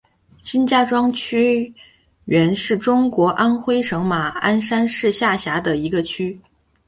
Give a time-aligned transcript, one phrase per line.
[0.41, 1.71] 金家庄区
[2.25, 6.41] 原是中国安徽省马鞍山市下辖的一个区。